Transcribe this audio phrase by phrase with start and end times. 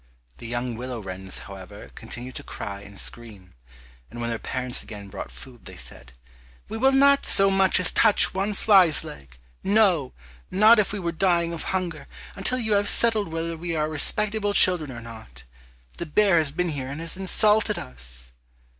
[0.39, 3.53] The young willow wrens, however, continued to cry and scream,
[4.09, 6.13] and when their parents again brought food they said,
[6.67, 10.13] "We will not so much as touch one fly's leg, no,
[10.49, 14.55] not if we were dying of hunger, until you have settled whether we are respectable
[14.55, 15.43] children or not;
[15.97, 18.31] the bear has been here and has insulted us!"